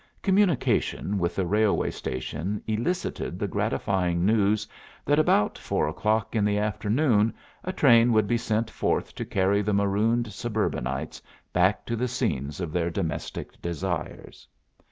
Communication 0.23 1.19
with 1.19 1.35
the 1.35 1.45
railway 1.45 1.91
station 1.91 2.59
elicited 2.65 3.37
the 3.37 3.47
gratifying 3.47 4.25
news 4.25 4.67
that 5.05 5.19
about 5.19 5.59
four 5.59 5.87
o'clock 5.87 6.35
in 6.35 6.43
the 6.43 6.57
afternoon 6.57 7.31
a 7.63 7.71
train 7.71 8.11
would 8.11 8.25
be 8.25 8.35
sent 8.35 8.67
forth 8.67 9.13
to 9.13 9.23
carry 9.23 9.61
the 9.61 9.73
marooned 9.75 10.33
suburbanites 10.33 11.21
back 11.53 11.85
to 11.85 11.95
the 11.95 12.07
scenes 12.07 12.59
of 12.59 12.71
their 12.71 12.89
domestic 12.89 13.61
desires. 13.61 14.47